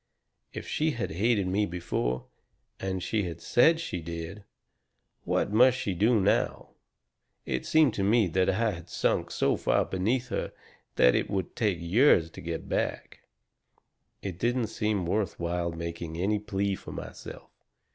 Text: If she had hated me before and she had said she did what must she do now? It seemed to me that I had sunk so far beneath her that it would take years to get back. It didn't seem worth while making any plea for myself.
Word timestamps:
If 0.51 0.67
she 0.67 0.93
had 0.93 1.11
hated 1.11 1.45
me 1.45 1.67
before 1.67 2.25
and 2.79 3.03
she 3.03 3.21
had 3.25 3.39
said 3.39 3.79
she 3.79 4.01
did 4.01 4.43
what 5.25 5.53
must 5.53 5.77
she 5.77 5.93
do 5.93 6.19
now? 6.19 6.69
It 7.45 7.67
seemed 7.67 7.93
to 7.93 8.03
me 8.03 8.25
that 8.29 8.49
I 8.49 8.71
had 8.71 8.89
sunk 8.89 9.29
so 9.29 9.55
far 9.55 9.85
beneath 9.85 10.29
her 10.29 10.53
that 10.95 11.13
it 11.13 11.29
would 11.29 11.55
take 11.55 11.77
years 11.79 12.31
to 12.31 12.41
get 12.41 12.67
back. 12.67 13.19
It 14.23 14.39
didn't 14.39 14.67
seem 14.73 15.05
worth 15.05 15.39
while 15.39 15.71
making 15.71 16.17
any 16.17 16.39
plea 16.39 16.73
for 16.73 16.91
myself. 16.91 17.51